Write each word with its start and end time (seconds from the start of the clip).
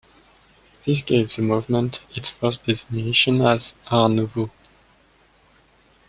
This 0.83 1.03
gave 1.03 1.29
the 1.35 1.43
movement 1.43 1.99
its 2.15 2.31
first 2.31 2.65
designation 2.65 3.39
as 3.43 3.75
Art 3.85 4.11
Nouveau. 4.11 4.49